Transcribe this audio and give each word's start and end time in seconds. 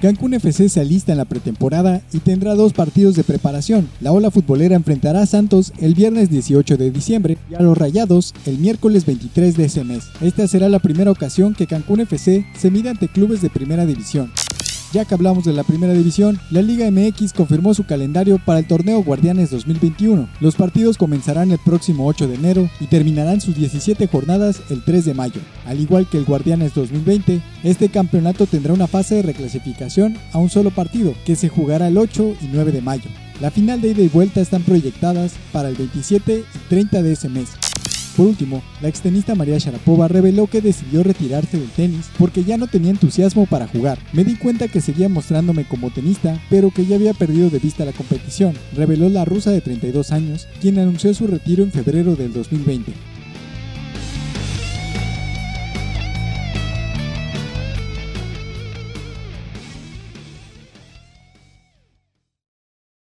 Cancún 0.00 0.32
FC 0.32 0.68
se 0.68 0.80
alista 0.80 1.10
en 1.10 1.18
la 1.18 1.24
pretemporada 1.24 2.02
y 2.12 2.18
tendrá 2.20 2.54
dos 2.54 2.72
partidos 2.72 3.16
de 3.16 3.24
preparación. 3.24 3.88
La 4.00 4.12
ola 4.12 4.30
futbolera 4.30 4.76
enfrentará 4.76 5.22
a 5.22 5.26
Santos 5.26 5.72
el 5.78 5.94
viernes 5.94 6.30
18 6.30 6.76
de 6.76 6.92
diciembre 6.92 7.36
y 7.50 7.56
a 7.56 7.62
los 7.62 7.76
Rayados 7.76 8.32
el 8.46 8.58
miércoles 8.58 9.04
23 9.06 9.56
de 9.56 9.64
ese 9.64 9.82
mes. 9.82 10.04
Esta 10.20 10.46
será 10.46 10.68
la 10.68 10.78
primera 10.78 11.10
ocasión 11.10 11.52
que 11.52 11.66
Cancún 11.66 12.00
FC 12.00 12.46
se 12.56 12.70
mida 12.70 12.90
ante 12.90 13.08
clubes 13.08 13.42
de 13.42 13.50
primera 13.50 13.86
división. 13.86 14.30
Ya 14.90 15.04
que 15.04 15.14
hablamos 15.14 15.44
de 15.44 15.52
la 15.52 15.64
primera 15.64 15.92
división, 15.92 16.40
la 16.50 16.62
Liga 16.62 16.90
MX 16.90 17.34
confirmó 17.34 17.74
su 17.74 17.84
calendario 17.84 18.38
para 18.38 18.60
el 18.60 18.66
torneo 18.66 19.02
Guardianes 19.02 19.50
2021. 19.50 20.30
Los 20.40 20.56
partidos 20.56 20.96
comenzarán 20.96 21.52
el 21.52 21.58
próximo 21.58 22.06
8 22.06 22.26
de 22.26 22.36
enero 22.36 22.70
y 22.80 22.86
terminarán 22.86 23.42
sus 23.42 23.54
17 23.54 24.06
jornadas 24.06 24.62
el 24.70 24.82
3 24.82 25.04
de 25.04 25.12
mayo. 25.12 25.42
Al 25.66 25.78
igual 25.78 26.08
que 26.08 26.16
el 26.16 26.24
Guardianes 26.24 26.72
2020, 26.72 27.42
este 27.64 27.90
campeonato 27.90 28.46
tendrá 28.46 28.72
una 28.72 28.86
fase 28.86 29.16
de 29.16 29.22
reclasificación 29.22 30.16
a 30.32 30.38
un 30.38 30.48
solo 30.48 30.70
partido, 30.70 31.12
que 31.26 31.36
se 31.36 31.50
jugará 31.50 31.88
el 31.88 31.98
8 31.98 32.36
y 32.40 32.46
9 32.46 32.72
de 32.72 32.80
mayo. 32.80 33.10
La 33.42 33.50
final 33.50 33.82
de 33.82 33.90
ida 33.90 34.02
y 34.02 34.08
vuelta 34.08 34.40
están 34.40 34.62
proyectadas 34.62 35.34
para 35.52 35.68
el 35.68 35.76
27 35.76 36.44
y 36.54 36.68
30 36.70 37.02
de 37.02 37.12
ese 37.12 37.28
mes. 37.28 37.50
Por 38.18 38.26
último, 38.26 38.64
la 38.82 38.88
extenista 38.88 39.36
María 39.36 39.58
Sharapova 39.58 40.08
reveló 40.08 40.48
que 40.48 40.60
decidió 40.60 41.04
retirarse 41.04 41.56
del 41.56 41.68
tenis 41.68 42.10
porque 42.18 42.42
ya 42.42 42.56
no 42.56 42.66
tenía 42.66 42.90
entusiasmo 42.90 43.46
para 43.46 43.68
jugar. 43.68 43.96
Me 44.12 44.24
di 44.24 44.34
cuenta 44.34 44.66
que 44.66 44.80
seguía 44.80 45.08
mostrándome 45.08 45.64
como 45.64 45.90
tenista, 45.90 46.36
pero 46.50 46.72
que 46.72 46.84
ya 46.84 46.96
había 46.96 47.14
perdido 47.14 47.48
de 47.48 47.60
vista 47.60 47.84
la 47.84 47.92
competición, 47.92 48.54
reveló 48.74 49.08
la 49.08 49.24
rusa 49.24 49.52
de 49.52 49.60
32 49.60 50.10
años, 50.10 50.48
quien 50.60 50.80
anunció 50.80 51.14
su 51.14 51.28
retiro 51.28 51.62
en 51.62 51.70
febrero 51.70 52.16
del 52.16 52.32
2020. 52.32 52.92